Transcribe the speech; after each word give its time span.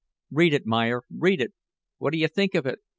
"Read 0.31 0.51
it, 0.51 0.65
Meyer 0.65 1.03
read 1.15 1.39
it. 1.39 1.53
What 1.99 2.13
d'you 2.13 2.27
think 2.27 2.55
of 2.55 2.65
it?" 2.65 2.79